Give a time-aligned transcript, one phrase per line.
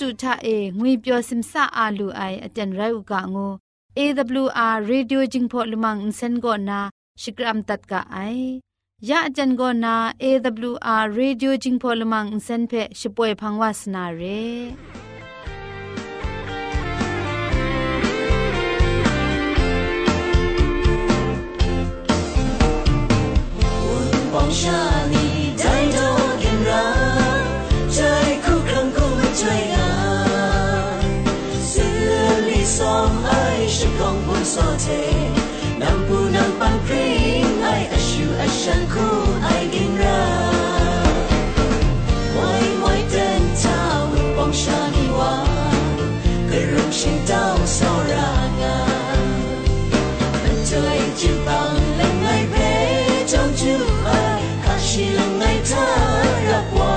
[0.00, 3.52] တုထအေငွေပျော်စင်ဆာအာလူအိုင်အတန်ရုတ်ကငို
[3.96, 6.78] AWR Radio Jingpho Lumang Insen go na
[7.22, 8.40] Shikram tat ka ai
[9.08, 9.94] ya ajan go na
[10.28, 14.42] AWR Radio Jingpho Lumang Insen phe shipoi phangwa sna re
[34.54, 35.02] sote
[35.82, 39.08] Nang punang pangkring ai asyu asyan ku
[39.42, 40.22] ay gingra
[42.38, 45.34] Moi moi ten tao, pong shani wa.
[46.50, 48.76] Kerung shin tao soranga
[50.42, 52.72] Mantoy jim bang lang ay be
[53.26, 53.74] Trong ju
[54.06, 55.86] ay kashi lang ay ta
[56.46, 56.94] rapwa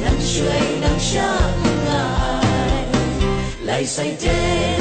[0.00, 2.84] Nang shuay nang shang ay
[3.68, 4.75] Lai say day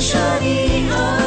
[0.00, 1.17] shiny eyes.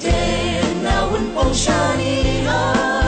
[0.00, 2.99] day, and now in Oceania.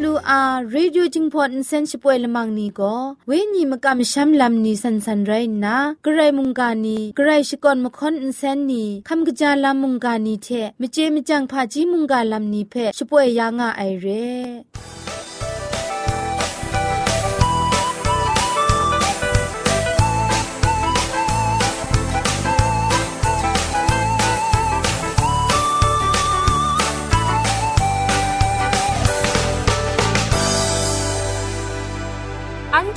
[0.00, 5.00] AWR Radio Jingpot Insen Shipoy Lamang ni go we ni makam sham lam ni san
[5.00, 10.20] san rai na grai munga ni grai shikon mkhon insen ni kham gja lam munga
[10.20, 14.64] ni the Meje Mejang pha ji munga lam ni phe shpoy ya nga ai re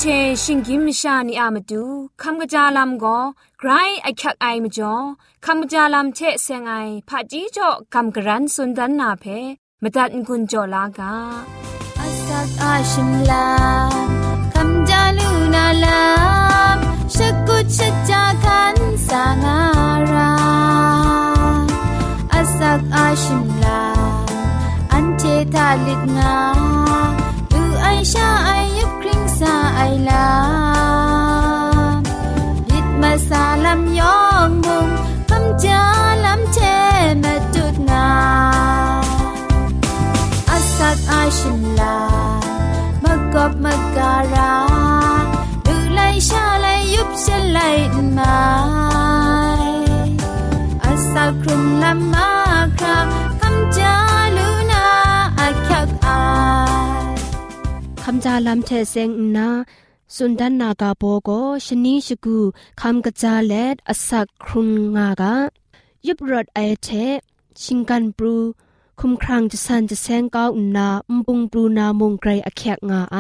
[0.02, 0.06] เช
[0.44, 1.84] ชิงกิมชานีอามาดู
[2.22, 3.20] คำกระจาลำก็
[3.60, 3.70] ไกร
[4.04, 4.96] ไอคักไอมาจ่อ
[5.46, 6.74] คำกระจาลำเชเซงไอ
[7.10, 9.26] ผาจีจ่อคำกระรันสุนดันนาเพ
[9.82, 11.14] มาตัดกุญจ่อลากา
[12.00, 13.48] อาสักอาชิมลา
[14.54, 16.04] คำจาลูนาลา
[16.76, 16.78] ม
[17.16, 17.80] ชะกุช
[18.10, 18.76] จาคัน
[19.08, 19.60] สางา
[20.12, 20.34] รา
[22.34, 23.84] อาสักอาชิมลา
[24.92, 25.24] อันเท
[25.54, 26.36] ทาลิดงา
[27.52, 28.99] ดูไอชาไอยักคริงลาบิ
[32.84, 34.88] ดมาซาลำยองมุง
[35.30, 35.84] คำจา
[36.26, 36.60] ลำเช
[37.24, 38.08] มาจุดนา
[40.50, 41.50] อาสักอาชิ
[58.26, 59.48] จาลำเทเซงนา
[60.16, 61.30] สุนดันนากาโปโก
[61.66, 62.38] ชนีชกู
[62.82, 65.36] คำกระจาเลดอสักครุงงากา
[66.08, 66.88] ยุบรถไอเท
[67.62, 68.36] ชิงกันปรู
[69.00, 73.18] คุมครังจะสันจะแซงก้าวนาอุมปุงปรูนามงไกรอแขกงาไอ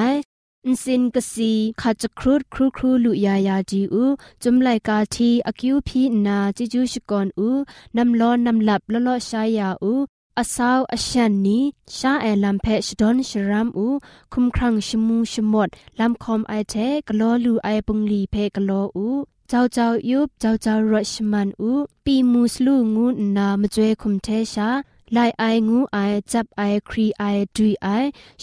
[0.65, 4.05] อินสินกสีขาจะครูดครูครูลุยายาจีอู
[4.43, 7.49] จุมไลกาทีอคิวพีนาจิจูชกอนอู
[7.97, 9.93] นำล้อนำหลับละลอชายาอู
[10.40, 11.62] อาสาวอาชันนี้
[11.96, 13.86] ชาแอลัมเพชดอนชรามอู
[14.32, 15.68] คุมครังชมูชมด
[15.98, 16.74] ลำคอมไอเท
[17.08, 19.08] กลอลูไอปุงลีเพกลออู
[19.48, 21.72] เจ้าเจ้ายุบเจ้าเจ้ารชมันอู
[22.04, 23.06] ปีมูสลูงู
[23.36, 24.68] นามจวยคุมเทชา
[25.12, 25.98] ไลไองูไอ
[26.30, 27.24] จับไอครีไอ
[27.56, 27.88] ดุยไอ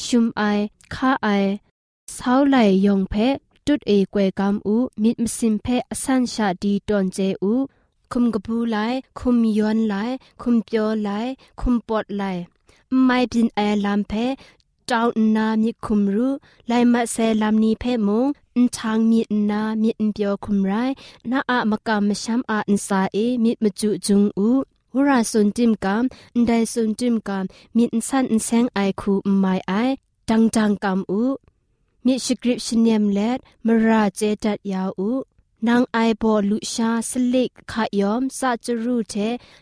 [0.03, 0.41] ชุมไอ
[0.93, 1.27] คาไอ
[2.15, 2.55] สาวไหล
[2.85, 3.15] ยองเพ
[3.67, 7.53] จุดเอกวยกำอูมิดมสิมเพอสันชาดีตอนเจอู
[8.12, 8.76] คุมกะพูไล
[9.18, 9.94] คุมย้อนไล
[10.42, 11.10] คุมเปียวไล
[11.60, 12.22] คุมปอดไล
[13.04, 14.12] ไม่บินแอลำเพ
[14.86, 15.02] เจ้า
[15.36, 16.32] นามีคุมรู้
[16.68, 18.26] ไลมาเซลำนี้เพมง
[18.56, 19.20] อินทางมี
[19.50, 20.72] นามีอินเปียวคุมไร
[21.30, 24.50] นาอะมะกามมะชัมอาอินซาเอมีมจุจุงอู
[24.94, 26.04] วราสุนจิมกาม
[26.34, 27.44] อินไดสุนจิมกาม
[27.76, 29.72] มีอินสันอินแสงไอคูไม่ไอ
[30.28, 31.22] จังจังกามอู
[32.04, 35.10] มีสกริปชเนียมเลดมราเจตัดยาวอู
[35.69, 39.15] นางไอโบลุชาสลิกขยอมซาจรูเท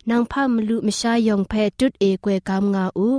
[0.10, 3.10] นางพามลุมชายองเพจุดเอกวยกามงาอู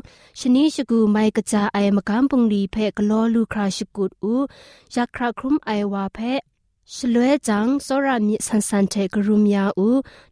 [0.41, 4.35] ชนีชกูไมกะจาไอมกามปุงลีเพกลอลูคราชกุดอู
[4.95, 6.19] ยักคราครุมไอวาเพ
[6.95, 9.89] ชลวยจังสรามิสันสันเทกรุมยาอู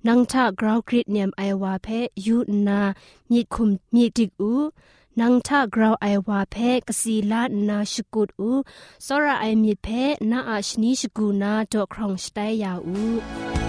[0.07, 1.89] นางทากราวกริดเนียมไอวาเพ
[2.27, 2.37] ยู
[2.67, 2.81] นา
[3.31, 4.53] มีคุมมีดิกอู
[5.20, 8.52] นังทากราวไอวาเพกสีลานาชกุดอู
[9.06, 9.88] สระไอมีเพ
[10.32, 13.63] นาอาชนีชกูนาดอกครองสไตยาอู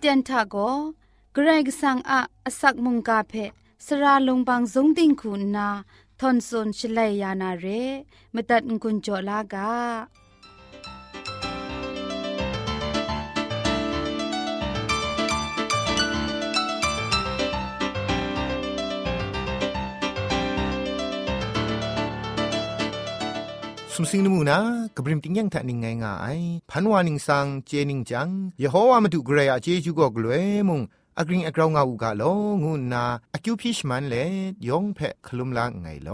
[0.00, 0.56] เตียนทาโก
[1.32, 3.34] เกรกสังอะอสักมุงกาเพ
[3.86, 5.68] สระลงบางสงติงคุณนา
[6.20, 7.66] ทอนซนชลัยยานาเร
[8.34, 9.70] มตัดกุญจลากา
[24.00, 24.58] สุมสิงนมูนา
[24.96, 26.38] กบริมติงยังทะนิงไงง่าย
[26.70, 28.28] พันวานิงสังเจนิงจัง
[28.62, 30.80] ยะโฮวามาดูเกรยอะเจจูก็กลวยมุง
[31.20, 32.22] อกริงอกราวงาอูกาโล
[32.62, 34.16] งูนาอคิวพิชมันเล
[34.66, 36.10] ยองเพคลุมลางไงโล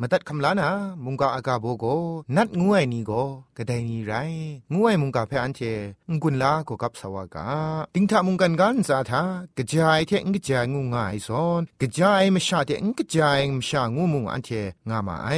[0.00, 0.70] มาตัดคำลานา
[1.04, 1.84] มุงกาอากาโบโก
[2.36, 3.12] นัดงวยนี่โก
[3.56, 4.12] กระไดนี่ไร
[4.74, 5.60] งวยมุงกาเพอันเจ
[6.10, 7.48] งกุนลาโกกับสวากา
[7.94, 9.22] ติงทามุงกันกันซาทา
[9.58, 14.50] กระจายเทงกระจายงูงายซอนกระจายมชาเทงกระจายมชางูมุงอันเจ
[14.88, 15.30] งามาไอ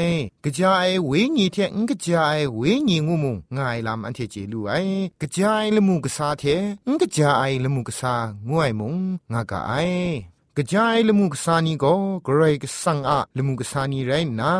[0.44, 4.72] กระจายเวญีเทงกระจายเวญีงูมุงงายลำอันเทเจลูไอ
[5.20, 6.44] กระจายละมุกษาเท
[6.88, 8.14] งกระจายละมุกษา
[8.50, 8.97] งวยมุง
[9.32, 9.72] งากาไอ
[10.56, 11.94] กระจายละมุกษานีก็
[12.26, 14.52] กรกสังอะละมุกษานีไรนะ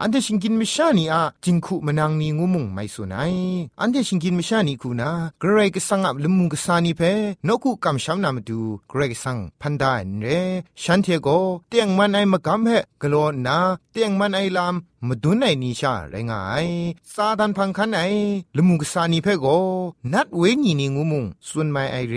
[0.00, 3.34] อันเดชิงกินมิชานีอะจิงคุมนังนีงูมุงไม่สุนัย
[3.80, 5.10] อันเดชิงกินมิชานีคูนา
[5.42, 7.02] กรกสังอะลมุกษานีเพ
[7.46, 8.60] นกุกำชามนามาดู
[8.90, 10.26] กรกสังพันดาเร
[10.82, 11.28] ฉันเทโก
[11.68, 12.68] เตียงมันไอมะกำเพ
[13.02, 13.14] กโล
[13.46, 13.56] นา
[13.92, 14.74] เตียงมันไอลาม
[15.08, 16.66] มาดุนไอนิชาไรงาย
[17.14, 18.00] ซาดันพังคันไอ
[18.56, 19.46] ละมุกษานีเพโก
[20.12, 22.16] นัดเวญีนีงูมุงส่วนไม่ไอเร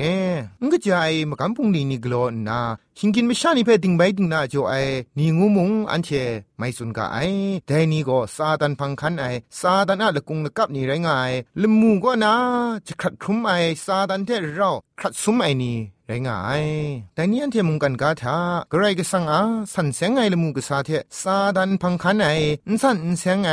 [0.62, 2.14] งกจายมากำพุงนีนีกโล
[2.48, 2.60] นา
[2.98, 4.74] ชิงกินไมิชานีเพดิงไปดิงนาโจไอ
[5.18, 6.10] นีงูมุงอันเช
[6.58, 7.18] ไม่สุนกาไอ
[7.66, 9.26] แต่นี่ก็ซาดันพังคันไอ
[9.60, 12.34] ซาดันอะละกุงละกับนี่ไรงายละมูก็นา
[12.88, 13.52] จะขัดครุมไอ
[13.86, 15.78] ซาดันเทเรา ขัดซุมไอนี่
[16.08, 16.64] ไรงาย
[17.16, 18.38] แต่นี่อันเทมุงกันกาถา
[18.72, 19.42] กระไรก็สังอา
[19.74, 20.90] สันเสงไงละมูกษาเท
[21.22, 22.28] ซาดันพังคันไอ
[22.82, 23.50] สันเสงไง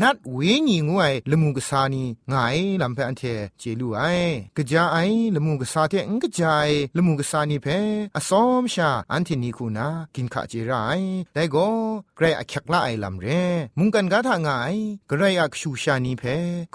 [0.00, 0.38] นัดเว
[0.68, 3.22] ญีงวยละมูกษานีงายลำเพอันเท
[3.58, 4.02] เจลูไอ
[4.56, 4.98] กะจาไอ
[5.34, 7.66] ละมูกษาเทงกะจายละมูกษานี่เพ
[8.16, 10.72] อสอมชาอันเทนี่คูนากินขะเจไร
[11.34, 11.68] แต่ก็
[12.16, 13.26] ไกรอักละไอลำเร
[13.78, 14.74] มุงกันกาถางาย
[15.10, 16.22] กระไรอักชูชานี่เพ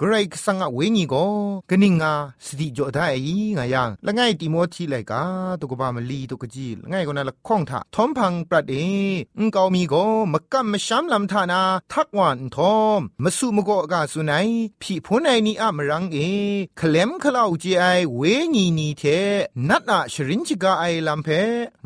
[0.00, 1.26] กระไรก็สังอาเวญีก็
[1.70, 2.12] กะนิงา
[2.44, 2.98] สติจอด
[3.54, 5.22] ไงยังละไงติโมทีไลกา
[5.60, 8.74] ตุกบามลีตุกจีง่ายกว่านั้นละข้องทาทอมพังปรัดเอ
[9.38, 9.94] อุงเกามีโก
[10.32, 11.60] มกัมมช้ำลำทานา
[11.92, 14.48] ทักวันทอมมสุมโกกาสุนัย
[14.80, 16.18] พี่พุนไอนี่อะมรังเอ
[16.78, 17.84] คลมคลาวจีไอ
[18.16, 18.22] เว
[18.54, 19.02] ญีนีเท
[19.68, 21.28] นัดอะชรินจิกาไอลำเพ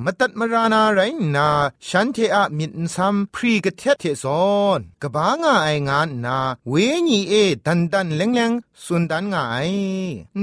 [0.05, 1.01] มตัดมารานาไร
[1.37, 1.49] นา
[1.89, 6.75] ฉันเทอะมินซัมพรีกเทเทซอนกบางาไองานนา เว
[7.09, 7.35] ญีเอ
[7.67, 8.53] ดันดันเลงเลง
[8.85, 9.57] สุนดันงาไอ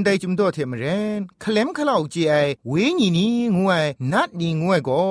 [0.04, 0.84] ได้จุมโตเทมเร
[1.18, 2.34] นคลมคลาวจีไอ
[2.68, 3.26] เวญีนี
[3.56, 5.02] งวยนัดนีงวยก็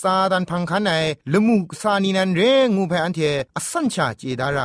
[0.00, 0.92] ซาดันพังคันไอ
[1.32, 2.40] ละมุซานีนันเร
[2.76, 4.60] งูเพอันเทอสัญชาเจดาไร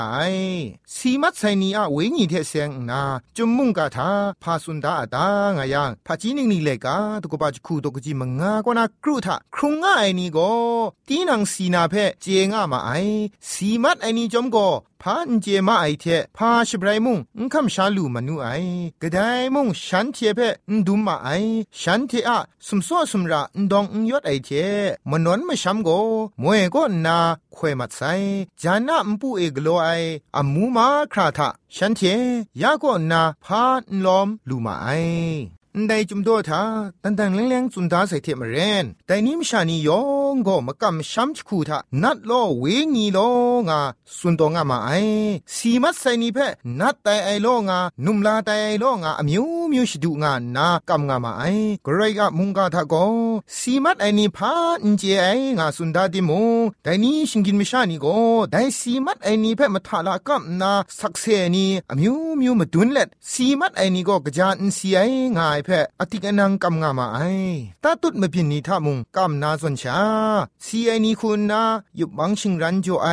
[0.96, 3.02] สีมัดไซนีอะเวญีเทเซงนา
[3.36, 4.10] จุมมุงกาทา
[4.44, 10.52] พาสุนดาอตางายังพาจีนิงนี่เลกาตุกบาจคูตุกจีมงากวนาครูทาครุงง่ายนี่ก็
[11.08, 12.92] ตีนังสีนาเพเจงามาไอ
[13.52, 14.68] สีมัดไอนี่จอมก็
[15.02, 16.06] พานเจมาไอเท
[16.38, 17.18] พาชบรายมุง
[17.54, 18.48] คำชาลูมนูไอ
[19.02, 19.20] กระได
[19.54, 20.40] มุงฉันเทเพ
[20.72, 21.30] นดุมมาไอ
[21.82, 24.50] ฉันเทอะสมซ้อสมระดองยอดไอเท
[25.10, 25.90] มนวนมาช้ำโก
[26.42, 27.18] มวยก็นา
[27.56, 28.02] ควยมัดไซ
[28.62, 29.90] จานะมปูเอกโลไอ
[30.38, 32.02] อามูมาคราทะฉันเท
[32.62, 34.88] ยาก็นาพานลอมลูมาไอ
[35.90, 36.64] ได้จุมโดทา
[37.04, 40.02] ตันตังเลงเลงจุนดาใส่เทมเรนแต่นี้มชานียอ
[40.34, 42.66] งก็มากำช้ำชคูทานัดโลเว
[42.96, 43.20] งีโล
[43.70, 43.80] งา
[44.18, 44.90] สุนตงามาไอ
[45.56, 46.38] สีมัดใส่นีเพ
[46.80, 51.44] นัดแต่ไอโลงานุมลาแต่ไอโลงาอมิวมิวชดูงานากำงามาไอ
[51.86, 52.96] กรกะมุงกาทาโก
[53.58, 54.54] สีมัดไอนีพา
[54.84, 55.28] อินเจไอ
[55.58, 58.08] งาสุนดาดิมงแต่นี้ชิงกินมชานีโก
[58.52, 65.02] แต่สีมัดไอนีเพมาทาลากำนาสักเซนีอมิวมิวมาดุนเล็ดสีมัดไอนีก็กระจานสีไอ
[65.40, 67.20] งายเพอติกนังกำงามาไอ
[67.84, 70.00] ตาตุดมพินนีทามุงกำนาสนชา
[70.66, 71.62] ซีไอนีคุณนา
[72.00, 73.08] ยุบบังชิงรันโจไอ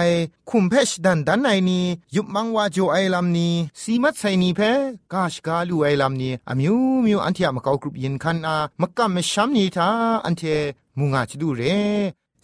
[0.49, 1.81] คุมเพชดันดันไอนี
[2.17, 3.49] ยุบมังวาโจไอลำนี
[3.83, 4.61] สีมัดไซนีเพ
[5.13, 9.89] กาชกาลูไอลำนีอมิวมิวอันเทียมกากรุบยินคันอามักกำมชัมนีทา
[10.25, 10.43] อันเท
[10.99, 11.63] มุงอาจดูเร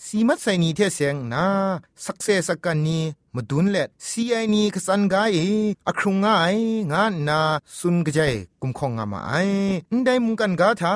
[0.05, 1.45] สีมัดไซนีเทเซงนา
[2.05, 2.99] สักเซสักกันนี
[3.38, 5.38] มดุนเล็ดซีไอนีกสันกาย
[5.87, 6.57] อครุงง่าย
[6.92, 7.40] งานนา
[7.78, 9.33] สุนกระจายกุมของงามไอ
[10.04, 10.95] ได้มุงกันกาทา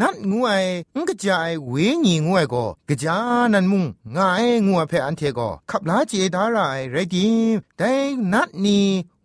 [0.00, 0.64] นัดงวย
[0.96, 3.16] งกระจายเวงีงวยก็กระจา
[3.52, 3.84] นันมุง
[4.16, 7.26] ง่ายงัวเพออันเทก็ขับลาเจดารายไรดี
[7.78, 7.92] ได้
[8.32, 8.80] นัดนี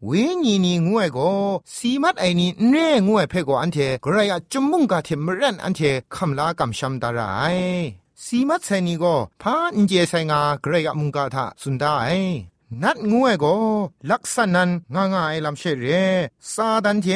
[0.05, 0.09] เว
[0.43, 1.31] ญีนีงวยก็
[1.75, 5.81] สีมัดไอนี่เร่งวยเพก็อันเทกระยะจุมมุงกาเทมรันอันเท
[6.15, 7.57] คำลากำชัมดาราย
[8.23, 9.83] สีมัดไซนีก็พาอิ
[12.83, 13.55] นัดงวยก็
[14.11, 15.87] ลักษณันงางายลำเชเร
[16.53, 17.07] ซาดันเท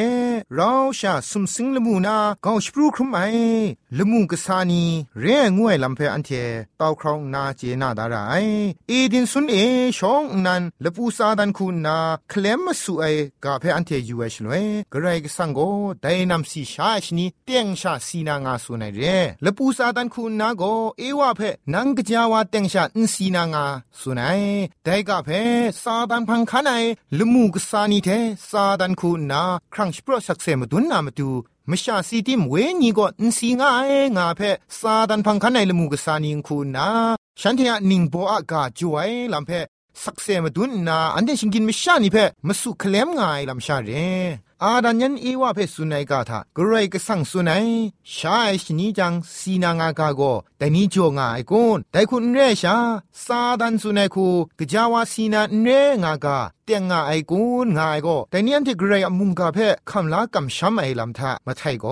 [0.55, 3.19] เราชาสุมสิงละมูนาเกาสปรูครุมไอ
[3.97, 4.83] ละมูกษานี
[5.19, 5.25] เร
[5.57, 6.29] งวยลำเพอันเท
[6.79, 8.15] ตาวครองนาเจนาดาไร
[8.87, 9.55] เอดินสุนเอ
[9.97, 11.97] ชองนันละปูซาดันคุณนา
[12.29, 13.05] เคลมมาสุไอ
[13.45, 15.59] กาเพอันเทยูเอชลวยกระไรกสังโก
[16.01, 19.01] ไดนำสีชาชนีเตียงชาสีนางาสุนัยเร
[19.43, 20.63] ละปูซาดันคุณนาโก
[20.99, 21.41] เอวาเพ
[21.73, 23.65] นังกจาวาเตียงชาอินสีนางา
[23.99, 24.41] สุนัย
[24.83, 25.29] ไดกาเพ
[25.83, 26.73] ซาดันพังคันไอ
[27.17, 28.09] ละมูกษานีเท
[28.49, 29.43] ซาดันคูนา
[29.73, 31.29] ครั้งสปรสักเซมดุนนามาดู
[31.69, 34.41] มชาสีติมเวนีก็อินสีง่ายงาเพ
[34.79, 36.87] ซาดันพังคันไอละมูกษานีคูนา
[37.41, 39.51] ฉันเทียนิงโบอากาจวยลำเพ
[40.03, 42.17] สักเซมดุนนาอันเดชิงกินมชานีเพ
[42.47, 43.91] มาสุเคลมง่ายลำชาเร
[44.65, 47.65] อาดันยันอีว่าเพสุนัยกาทากรไรก็สั่งสุนัย
[48.15, 50.21] ชาไอชนีจังสีนางากาโก
[50.57, 52.75] แต่นี้จงไอกุนแต่คุณเรชา
[53.25, 54.27] ซาดันสุนัยคู
[54.59, 55.67] กจาวาสีนาเร
[56.03, 61.85] งากาเตียงงาไอกุนงายโกแต่เนี้อันที่กรไรมุงกาเพ่คำลากำช้ำไอลำทามาไทยโก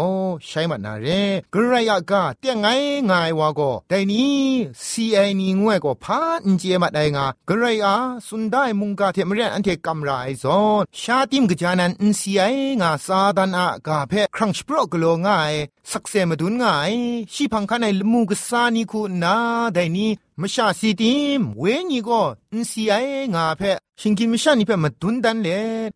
[0.47, 1.07] ใช้มันนาเร
[1.53, 2.67] กรไรอากาเตียงไง
[3.11, 4.39] งายวาโกแต่นี้
[4.87, 7.95] ซีไอนีงวยโกพาอินเจมาได้งากรไรอา
[8.27, 10.11] สุนได้มุงกาเทมเรนอันที่กำไร
[10.43, 12.43] ซอนชาติมกจานันอินซีไอ
[12.81, 15.53] งาซาดันอากาเพ่ครั้งสปรกโลง่าย
[15.91, 16.93] สักเซมาดุนง่าย
[17.33, 19.35] ชีพังคันในลมูกซานีคูนา
[19.73, 22.21] ไดนี้ มชาสีติมเวนีก็
[22.53, 22.95] อินซีไอ
[23.35, 23.61] งาเพ
[23.99, 25.47] ชิงกิมชานีเพมาดุนดันเล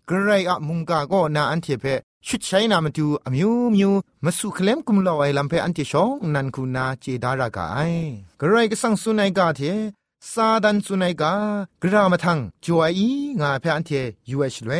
[0.10, 1.86] กระไรอะมุงกาก็นาอันเทเพ
[2.28, 3.92] ชุดใช้นามาดูอมิวมิว
[4.26, 7.80] มาสุเคลมกุมลอไอลำเพอันเทชองนันคูนาเจดารากาไอ
[8.40, 9.62] กระไรก็สังสุนัยกาเท
[10.32, 11.34] ซาดันสุนัยกา
[11.82, 13.08] กรามาทังจวยอี
[13.42, 13.92] งาเพอันเท
[14.30, 14.72] ยูเอชเล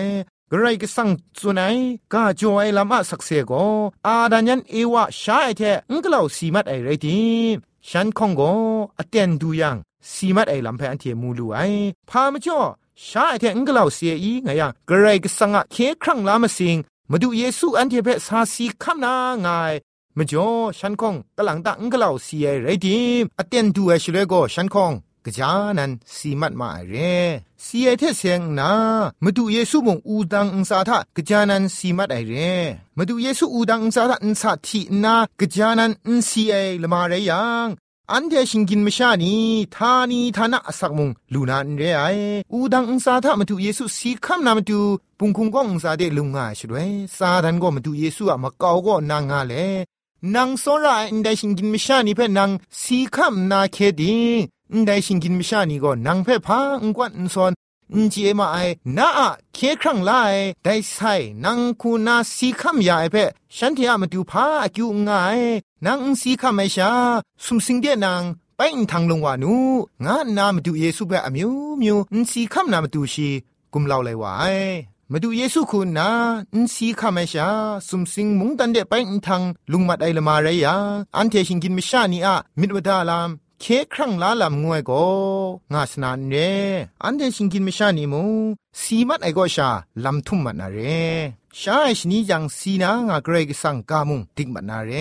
[0.52, 1.76] กระไรก็สั่งสุนัย
[2.14, 3.52] กาจอยลำอะสักเซโก
[4.08, 7.22] อาดันยันเอวะชาไอเทงกล่าวสีมัดไอไรที
[7.90, 8.52] ฉันคงก็
[8.98, 9.78] อเตียนดูยัง
[10.12, 11.60] สีมัดไอลำเพอันเทมูลูไอ
[12.10, 12.60] พามาจ่อ
[13.08, 16.78] ชาไอเทงกล่าวเสียอีไงยังกระไรก็สั่งอะเคครั้งลามาสิง
[17.12, 19.48] มาดูเยซูอันเทเพสาสีคำนาไง
[20.18, 20.48] มาจ่อ
[20.80, 23.00] ฉันคงกำลังตังกล่าวเสียไรดี
[23.40, 24.92] อเตียนดูไอชเลโกฉันคง
[25.26, 26.96] กจานันสีมัดมาเร
[27.66, 28.72] สีไอเทเสียงนา
[29.24, 32.34] มาดูเยซูบงอูดังอุสาทะกจานันสีมัดไอเร
[32.98, 37.68] มาดูเยซูอูดังอุสาทะอุสาทีนากจานันอุสีไอละมาเรยัง
[38.12, 39.34] อันเดชิงกินมชานี
[39.76, 42.04] ทานีทานะสักมุงลูนานเรไอ
[42.54, 44.80] อูดังอุสาทะมาดูเยซูสีคำนามาดู
[45.20, 49.54] ปุงคุงก็อุสาเดลุงงาช่วยซาดันก็มาดูเยซูอะมาเกาก็นางาเล
[50.36, 52.50] นางโซราอินเดชิงกินมชานีเพ่นาง
[52.82, 54.18] สีคำนาเคดิ
[54.86, 57.52] ได้ชิงกินมิชานีก็นางเพ่พาองกวนอุซอน
[57.96, 58.58] อินเจมาไอ
[58.98, 60.12] นาอะเคครั้งไล
[60.64, 61.14] ได้ใส่
[61.46, 63.24] นางคูนาสีคำยาไอเพ่
[63.58, 65.40] ฉันที่อามาดูพาอกิวงาย
[65.86, 66.92] นางสีคำไม่ชา
[67.46, 68.24] สุมสิงเดียนาง
[68.58, 69.56] ไปอินทางลงวานู
[70.06, 73.30] งานนามาดูเยซูเปอมิวมิวอินสีคำนามาดูชี
[73.74, 74.58] กุมเล่าเลยวาย
[75.12, 76.10] มาดูเยซูคุณนะ
[76.54, 77.50] อินสีคำไม่ชา
[77.88, 80.68] สุมสิงมุงตันเดไปอินทางลุงมัดไอละมาเรีย
[81.18, 83.30] อันเทชิงกินมิชานีอะมิดวดาลาม
[83.66, 85.06] เคครั้งลาลำงวยก็
[85.74, 86.36] งาสนานเร
[87.04, 88.24] อันเดชิงกินไม่ชานีมู
[88.82, 89.70] สีมัดไอก็ชา
[90.06, 90.80] ลำทุ่มมันนาเร
[91.60, 94.92] ชาไอชนีจังสีนางาเกรกสังกามุงติกมันนาเร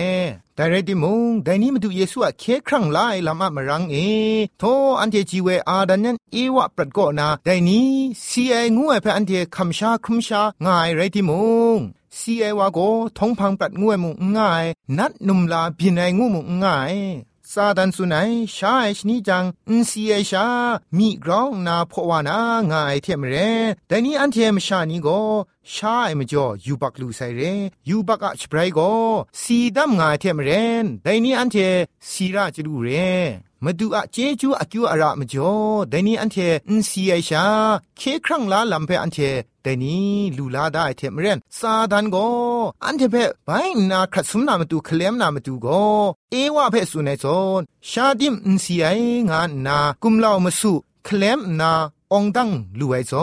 [0.55, 3.95] แต่เรติมงแต่นี้มาดูเยซูอะเคครั้งลาลำอะมรังเอ
[4.59, 4.63] โท
[4.99, 7.89] อันเทจีเวอาดันยันเอวะปรัดก็นาแต่นี้
[8.27, 11.31] สีไองวยเพออันเทคำชาคุมชางายเรติม
[11.75, 11.77] ง
[12.17, 12.79] สีไอวาโก
[13.17, 14.65] ทงพังปรัดงวยมุงง่าย
[14.97, 16.95] นัดนุมลาบินไองูมุงง่าย
[17.53, 20.47] ซาดันสุนัยชาไอชนิจังอินซีเอชา
[20.97, 22.39] มีกรองนาพวานา
[22.71, 23.35] งาไอเทมเร
[23.87, 25.07] แต่นี้อันเทมชานีโก
[25.73, 27.41] ชาไอมจ่อยูบักลูไซเร
[27.89, 28.79] ยูบักอัชไบรย์โก
[29.41, 30.49] สีดัมงาไอเทมเร
[30.83, 31.57] นแต่นี้อันเท
[32.11, 32.89] สีราจลูเร
[33.65, 35.53] มาดูอะเจจูอะกิวอะระมจ่อ
[35.89, 36.37] แต่นี้อันเท
[36.69, 37.45] อินซีเอชา
[37.97, 39.17] เคครั้งลาลัมเพอันเท
[39.63, 42.17] แต่นี้ลูลาได้เทมเรนซาดันโก
[42.85, 43.49] อันเทเพไป
[43.91, 45.67] นาครัดสมนามาดูเคลมนามาดูโก
[46.31, 47.25] เอวะเพสุในโซ
[47.59, 48.85] นชาดิมอินซีไอ
[49.29, 50.73] งานนากุมลาวมาสุ
[51.05, 51.71] เคลมนา
[52.13, 52.49] องดัง
[52.79, 53.13] ลูไอโซ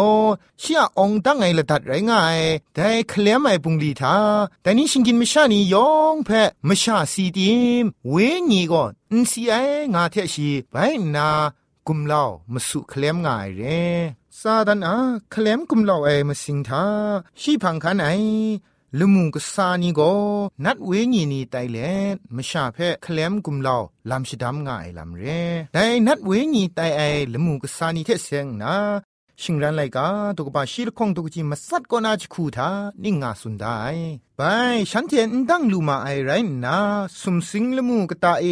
[0.60, 2.38] เชียองดังไงละดัดไรง่าย
[2.74, 4.16] แต่เคลมไอปุงลีทา
[4.62, 6.30] แต่นี้ชิงกินไม่ชานียองเพ
[6.66, 8.14] ไม่ชาซีดิมเว
[8.50, 9.54] ญีก่ อนอินซีไอ
[9.94, 10.74] งาเทชีไป
[11.16, 11.28] นา
[11.88, 13.62] กุมเลามาสุเคลมง่ายเร
[14.40, 14.96] ซาดันอา
[15.30, 16.84] เคลมกุมเลาไอมาสิงทา
[17.40, 18.08] ชีพังคันไอ
[18.98, 20.00] ลมุงกษานีโก
[20.64, 21.78] นัดเวญีนีไตเล
[22.36, 25.24] มชาเพเคลมกุมลาวลำชิดำง่ายลำเร
[25.72, 27.00] แต่นัดเวญีไตไอ
[27.32, 28.74] ลมุงกษานีเทเซงนา
[29.42, 32.70] ชิงรันไลกาตุกบาชีลคงตุกจิมาสัดก็นาจคูทา
[33.04, 33.78] นิ่งาสุนได้
[34.36, 34.40] ไป
[34.90, 36.30] ฉันเทียนดังลูมาไอไร
[36.64, 36.76] นา
[37.20, 38.46] สุมสิงละมูกตาเอ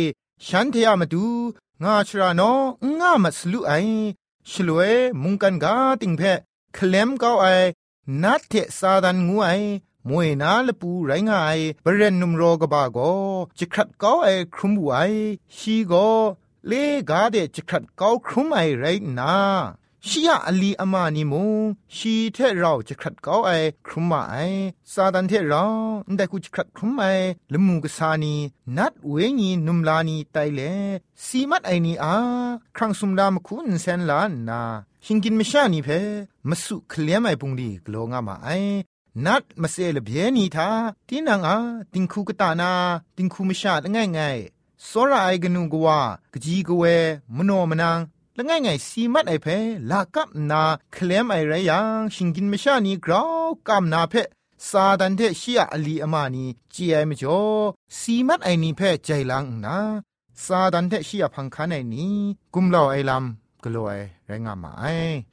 [0.47, 1.25] ฉันเทียมาดู
[1.83, 2.41] งาชราโน
[2.99, 3.73] งามาสลุไอ
[4.49, 6.21] ชลวยมุงกันกาติงเพ
[6.73, 7.45] เคลมก้าไอ
[8.23, 9.49] นัดเทซาดันงูไอ
[10.09, 12.97] มวยนาละปูไรงายบรเรนนุมโรกบาโก
[13.57, 15.13] จิครัดก้าไอครุมบวย
[15.55, 15.93] ชีโก
[16.67, 16.71] เล
[17.09, 18.85] กาเดจิครัดก้าครุมไอไร
[19.19, 19.35] นา
[20.06, 21.44] ชียอลีอามานิมู
[21.96, 23.50] ชีเทเราจะขัดเกาไอ
[23.86, 24.36] ครุมไอ
[24.92, 25.64] ซาดันเทเรา
[26.16, 27.04] ได้กูจะขัดครุมไอ
[27.52, 28.34] ละมูกสานี
[28.76, 30.60] นัดเวงีนุมลานีไตเล
[31.24, 32.16] สีมัดไอนีอา
[32.76, 34.60] ครั้งสุมรามคุณเซนลานนา
[35.04, 35.88] ชิงกินมชานีเพ
[36.48, 38.48] มสุเคลียมไอปุงดีกลงามาไอ
[39.26, 40.68] นัดมาเซลเบียนีทา
[41.08, 41.56] ตีนังอา
[41.92, 42.72] ติงคูกตานา
[43.16, 44.38] ติงคูมชาดง่ายง่าย
[44.88, 46.00] สระไอกนูกว่า
[46.32, 46.84] กจีกเว
[47.36, 47.98] มโนมนัง
[48.40, 49.46] ละง่ายไงสีมัดไอเพ
[49.90, 54.14] ลากับนาเคลมไอไรยังชิงกินไม่ชานีกราวกำนาเพ
[54.68, 57.42] ซาดันเทชียอลีอามานีจีไอมจ่อ
[57.98, 59.76] สีมัดไอนีเพใจลังนา
[60.44, 62.06] ซาดันเทชียพังคันไอนี
[62.54, 63.92] กุมเลาไอลำกลัวไอ
[64.26, 64.84] ไรงามาไอ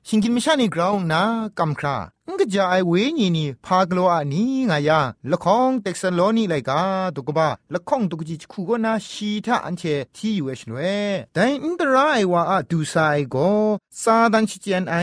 [0.08, 1.22] ชิงกินไม่ชานีกราวนา
[1.60, 1.96] กำครา
[2.34, 6.82] งกะจายเวญีนีพากลัวอานีงายาละคองเต็กซันโลนี่ไลกา
[7.16, 9.84] ตุกบะละคองตุกจิคูก็นาชีทะอันเช
[10.16, 10.80] ที่อยู่เอชนเว
[11.34, 13.52] แต่อินตรายว่าอะดูซายก็
[14.02, 14.96] ซาดันชิเจนไอ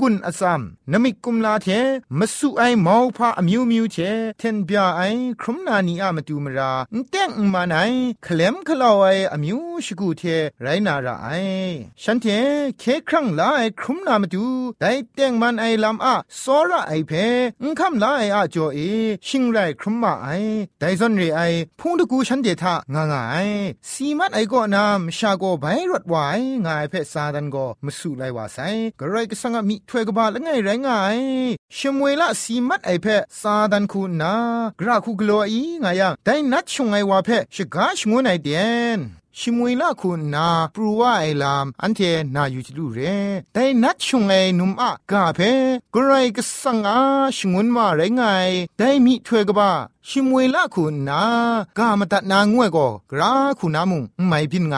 [0.00, 1.66] งุนอซัมนมิกุมลาเท
[2.18, 3.96] มสุไอมอพาอมิวมิวเช
[4.38, 5.00] เทนบยาไอ
[5.40, 7.74] ครุมนานีอะมตูมราอินแตงมาไน
[8.22, 10.22] เคลมคลาวไออมิวชิกูเท
[10.62, 11.28] ไรนาราไอ
[12.02, 12.26] ฉันเท
[12.78, 14.44] เคครั้งลาไอครุมนามตู
[14.80, 16.92] ไดแตงมันไอลัมอะสอราไอ
[18.36, 18.78] อาจ่อเอ
[19.26, 20.28] ชิงไรครมมาไอ
[20.80, 21.40] ไดซอนเรไอ
[21.78, 23.36] พุงตะกูฉันเดทางางไอ
[23.90, 28.58] สีมัดไอก็นามชาโกไบรถวายงายเพซาดันโกมสุไลวาไซ
[29.00, 31.18] กระไรก็สังมีถวยกบาละไงไรงาย
[31.76, 33.06] ชมเวละสีมัดไอเพ
[33.40, 34.34] ซาดันคูนา
[34.80, 38.62] กราคูกลัวอีงายังไดนัดชงไอวาเพชกาชงวนไอเดีย
[38.98, 42.00] น ชิมวยละคุณนาปรูว่าไอลามอันเท
[42.34, 43.00] นาอยู่จิลูเร
[43.54, 45.40] แต่นัดชงไอนุมอะกาเพ
[45.94, 47.00] กรายก็สังอา
[47.36, 48.22] ชงวนมาไรงไง
[48.78, 49.70] ได้มีถวยกบ้า
[50.08, 51.22] ชิมวยละคุณนา
[51.78, 54.76] กามาตัดนางวยก็กราคุณนามุงไม่พินไง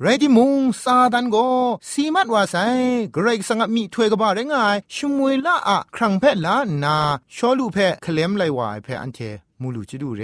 [0.00, 1.48] ไรที่มุงซาดันก็
[1.90, 2.56] สีมัดว่าไซ
[3.14, 4.54] กรายสังมีถวยกบ้าไรงไง
[4.94, 6.96] ชิมวยละอะครั้งเพลานา
[7.36, 9.20] ชอลูเพเคลมไลวายเพอันเท
[9.62, 10.22] มูลูจิดูเร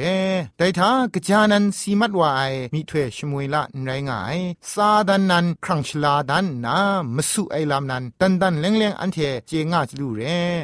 [0.58, 4.38] แต่ถ้ากจานันสีมัดวายมีถ้วยชมวยละไรงาย
[4.72, 6.78] ซาดันนันครั้งชลาดันนา
[7.16, 9.18] มสุไอลามนันตันดันเลงเลงอันเท
[9.48, 10.22] เจงาจิดูเร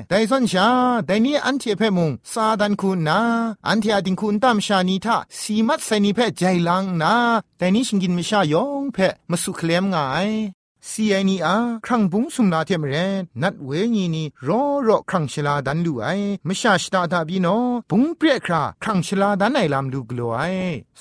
[0.08, 0.68] แต่ส่วนชา
[1.06, 3.20] แต่นี้อันเทเพมุงซาดันคุณนา
[3.68, 7.14] อันเทอดิงคุณตามชานีทาสีมัดไซนีเพใจลังนา
[7.58, 8.98] แต่นี้ชิงกินไม่ชายองเพ
[9.30, 10.28] มสุเคลมงาย
[10.92, 12.94] CNR ครั้งบุ้งสุมนาเทมเร
[13.42, 16.06] นัดเวญีนีรอรอครั้งชลาดันลูไอ
[16.48, 17.56] มชาชตาทาบีนอ
[17.90, 20.42] บุ้งเปรคราครั้งชลาดันไหนลามลูกลัวไอ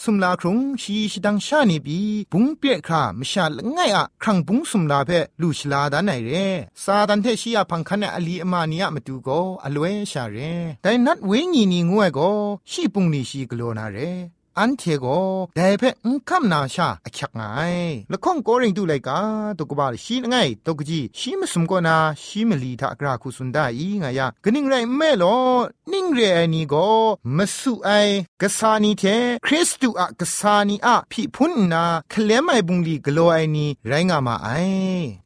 [0.01, 1.99] สุมลาครุงชีชดังชานีบี
[2.31, 6.29] บุ้งเปรครามชาลง่ายอะครั้งบุ้งสุมลาเพลูชลาดันไหนเร
[6.83, 9.29] ซาดันเทชียพังคันอลีอมานียมาดูโก
[9.63, 10.37] อลเวชาเร
[10.81, 12.19] แต่นัดเวญีนีงวยโก
[12.71, 13.99] ชีปุงนีชีกลัวนาเร
[15.81, 17.41] พอคำนาชาอคักไง
[18.11, 19.19] ละข้องโกริงดูไลกา
[19.59, 25.37] ตกบาลชีนไงตกจีชีมสมกนาชีมลีทากราคุสุนดาอีไงยากนิ่งไรแม่ลอ
[25.91, 26.89] นิ่งเรไอนี่ก็
[27.37, 27.89] มสุไอ
[28.41, 29.03] กษานีเท
[29.45, 34.49] คริสตูอะกษานีอะพิพุนนาเคลมไอบุงลีกโลไอนี่ไรงามาไอ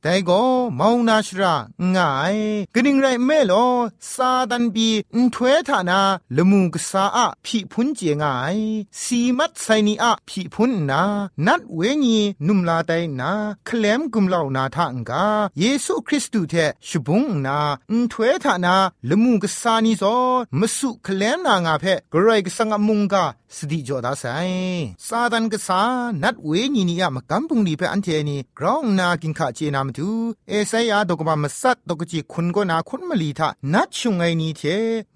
[0.01, 0.41] แต่ก็
[0.79, 1.55] มองนาชรา
[1.95, 2.35] ง่าย
[2.73, 3.65] กนิ่งไรแม่ลอ
[4.13, 5.99] ซาดันบีอุทเวทานา
[6.35, 11.03] ละมุงกษาอะพิพุนเจงายีมัดไซนีอะผีพุนนา
[11.47, 13.31] นัดเวญีนุมลาไดนา
[13.65, 15.25] เคลมกุมเหล่านาทางกา
[15.59, 16.55] เยซูคริสต์เท
[16.87, 18.75] ชุบุงนาอุนถวยทานา
[19.09, 20.15] ละมูกสานีซอ
[20.59, 23.25] มสุเคลมนางาเพกรายกสังมุงกา
[23.57, 24.25] สติจอดาไซ
[25.07, 25.81] ซาดันกษา
[26.23, 30.09] นัดเวญีนียามกัมปุงดีเพอันเทนีกรองนากินขะเจนามตู
[30.49, 34.61] เอไซยาดกบามสัตดกจิคุณก็นาคุณมลีทานัดชุงไอนีเท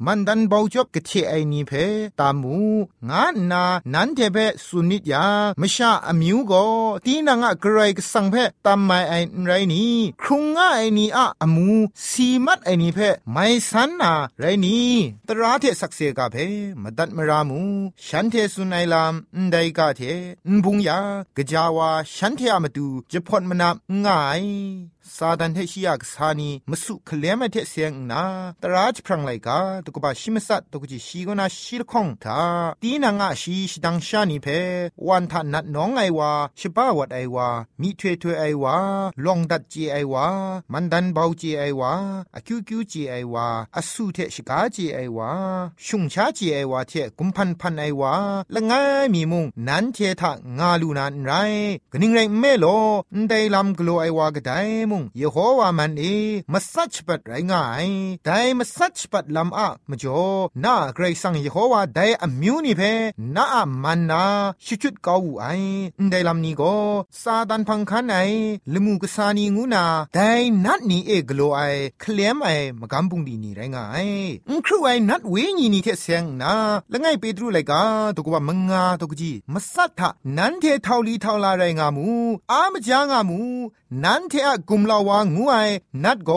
[0.06, 1.72] มันดันเบาจบกเทไอนีเพ
[2.20, 2.58] ตามู
[3.10, 5.26] งานานันเทเพสุนิยา
[5.62, 6.54] มชาอมิวโก
[7.06, 9.14] ตีนางะกรายกสังเพตามไมไอ
[9.46, 9.86] ไรนี
[10.22, 11.70] ครุงงะไอนีอะอมู
[12.10, 13.00] สีมัดไอนีเพ
[13.32, 14.78] ไม่สันนาไรนี
[15.28, 16.36] ตราเทสักเซกาเพ
[16.82, 17.62] มดัดมรามู
[18.08, 19.14] ฉันเทสุนัยลาม
[19.52, 20.02] ไดกาเท
[20.50, 21.00] นบุงยา
[21.38, 24.42] กะจาวาฉันเทอะมาดูจะพอนมนับง่าย
[25.16, 28.24] ซาดันเทชิยากสานีมสุเคลมเทเสียงนา
[28.64, 32.42] ตราจพรังไลกาตกบาชิมสัตตกจิชีกนาชีลคงทา
[32.82, 34.48] ตีนางะชีชิดังชานีเพ
[35.08, 37.48] วันทันนัดน้องไอวาชิบ้าวัดไอวา
[37.82, 38.76] มีถวยถวยไอวา
[39.26, 40.26] ลองดัดจีไอวา
[40.72, 41.92] มันดันเบาจีไอวา
[42.36, 43.46] อคิวคิวจีไอวา
[43.78, 45.30] อสูเทชิกาจีไอวา
[45.86, 48.14] ชุงชาจีไอวาเทกุมพันพันไอวา
[48.54, 51.32] ละง่ายมีมุงนันเททะงาลูนันไร
[51.92, 52.66] กนิ่งไรเมโล
[53.30, 54.52] ได้ลำกลัวไอวากระได
[54.92, 56.04] มุงเยโฮวามันเอ
[56.54, 57.88] มาสัชปัดไรง่าย
[58.26, 60.22] ได้มาสัชปัดลำอะมจ่อ
[60.64, 62.82] น้าไกรสังเยโฮวาได้อมิวนี่เพ
[63.36, 63.46] น้า
[63.84, 64.24] มันนา
[64.66, 65.46] ชุชุดเกาไอ
[66.12, 66.76] ได้ลำนี้ก็
[67.22, 68.18] ซาดันพังคันไอ
[68.74, 70.32] ลมูกษานีงูนาได้
[70.66, 71.62] นัดนี้เอกโลไอ
[72.00, 72.48] เคลมไอ
[72.80, 74.08] มากำปุงดีนี่ไรง่าย
[74.66, 76.54] ครูไอนัดเวญีนี่เทเสียงนา
[76.92, 77.82] ละไงเปตรูไลกา
[78.16, 82.08] ตกว่ามังงาตกจีมาสัทธะนันเทเทาลีเทาลาไรงามู
[82.52, 83.40] อามจางามู
[84.04, 85.56] นันเทอะกุมลาวางูไอ
[86.04, 86.32] นัดโก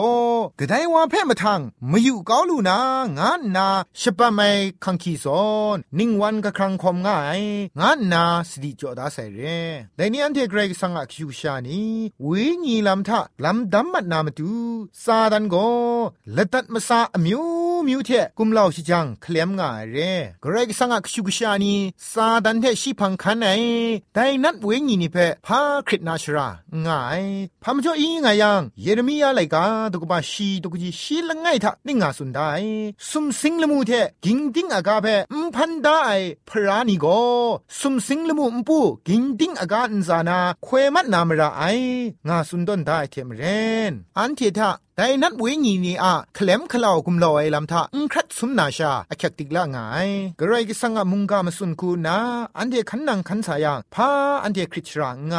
[0.59, 2.79] กระไดว่าเพ่มาทางมาอยู่เกาลูนา
[3.17, 3.67] งานนา
[4.01, 4.49] ฉปะไม่
[4.83, 5.43] คังคีซอ
[5.75, 7.41] นนิ่งวันกะครังคมง่าย
[7.79, 9.39] งานนาสติจอดาใส่เร
[9.95, 11.81] แต่นี่อันเทเกรกสังอคิวชานี
[12.27, 14.51] วิญีลำทะลำดัมมัดนามาตู
[15.03, 15.55] ซาดันโก
[16.35, 17.41] ละตัดมาซาอมิว
[17.87, 19.97] มิวเทกุมเลาชิจังเคลมง่ายเร
[20.41, 21.75] เกรกสังอคิวชานี
[22.11, 23.49] ซาดันเทชิพังคันไอ
[24.13, 26.47] แต่นัดวิญีนี่เพพาคริตนาชรา
[26.85, 27.23] ง่าย
[27.63, 32.39] พามจ่ออีไงยัยังเยเรมียาไลกาตุกบาชีตุกจีชีละไงทะนิงาสุนได
[33.09, 33.91] สุมสิงละมูเท
[34.25, 35.07] กิงดิงอากาเพ
[35.43, 36.09] มพันดาไอ
[36.49, 37.05] พรานีโก
[37.79, 41.63] สุมสิงละมูอุปูกิงดิงอากาอินซานาควยมัดนามราไอ
[42.27, 43.43] งาสุนดอนได้เทมเร
[43.91, 49.77] นอันเททะ แต่นัดเวงีนี่อะเคลมคลาวกุมลอยลำทาอุ้งครัดสุมนาชาอคักติกละไง
[50.39, 52.17] กระไรกิสังมุงกามสุนคูนา
[52.57, 54.09] อันเดียขันนังขันสายางพา
[54.43, 55.35] อันเดียคริชรางไง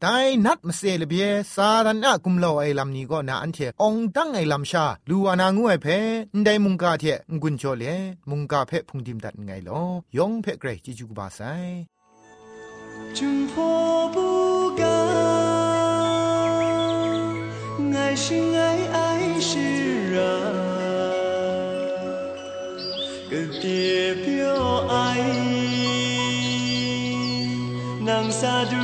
[0.00, 0.14] แต่
[0.46, 5.86] นัดมาเซลเบียสาดันอะกุมลอยลำนี้ก็นาอันเทองตั้งไอลำชาลูอานางวไอเพ
[6.44, 7.04] ได้มุงกาเท
[7.42, 7.84] กุนโจเล
[8.30, 9.80] มุงกาเพพุงดิมดัดไงลอ
[10.16, 11.40] ยองเพเกรจิจุกบาไซ
[13.16, 13.68] จึงพอ
[14.14, 14.28] บู
[14.80, 15.45] กา
[17.94, 19.58] 爱是爱，爱是
[20.16, 20.22] 爱，
[23.30, 25.18] 更别表爱，
[28.00, 28.76] 能啥都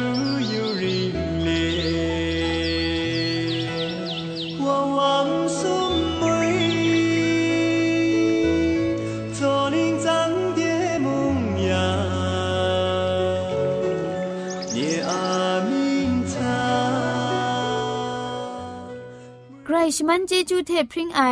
[19.97, 21.23] ชมันเจจูเทพริงไอ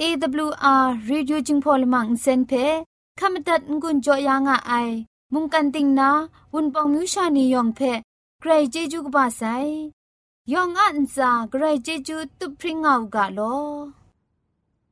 [0.00, 2.52] AWR Reducing Polymer เซนเพ
[3.18, 4.72] ขามตัดงุนจอยางอไอ
[5.32, 6.10] มุงกันติงนา
[6.52, 7.80] วุนปองมิวชานียองเพ
[8.40, 9.42] ใครเจจูกบาไซ
[10.52, 13.40] ยองอันซาใครเจจูตุพริงเอากาโล